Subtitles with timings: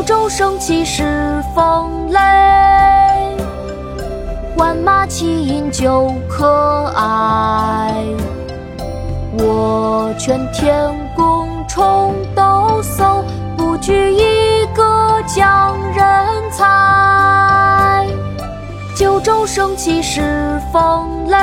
[0.00, 1.04] 九州生气恃
[1.54, 2.18] 风雷，
[4.56, 8.02] 万马齐喑究可哀。
[9.38, 13.22] 我劝天公重抖擞，
[13.58, 18.06] 不拘一格降人才。
[18.96, 20.22] 九州生气恃
[20.72, 21.36] 风雷，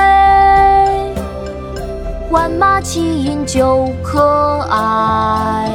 [2.31, 5.71] 万马齐喑究可哀。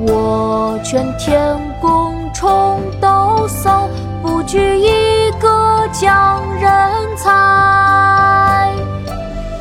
[0.00, 3.88] 我我劝天公重抖擞，
[4.20, 6.70] 不拘一格降人
[7.16, 8.70] 才。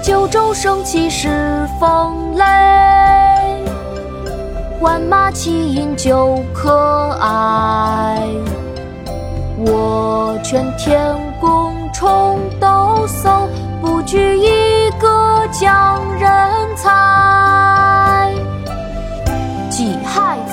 [0.04, 2.44] 九州生气恃风雷，
[4.82, 5.50] 万马齐
[5.80, 8.22] 喑究可哀。
[9.66, 13.48] 我劝天公重抖擞，
[13.82, 14.67] 不拘一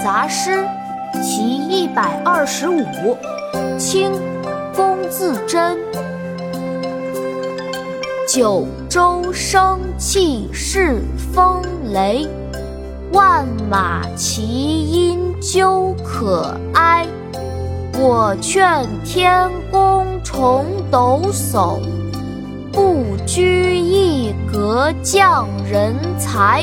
[0.05, 0.51] 杂诗》
[1.23, 3.17] 其一百二十五，
[3.79, 4.13] 清，
[4.77, 5.79] 龚自珍。
[8.29, 10.99] 九州生气恃
[11.33, 11.63] 风
[11.95, 12.29] 雷，
[13.13, 17.07] 万马齐喑究可哀。
[17.99, 21.81] 我劝天公重抖擞，
[22.71, 26.63] 不拘一格降人才。